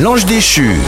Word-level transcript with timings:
L'ange 0.00 0.26
déchu. 0.26 0.80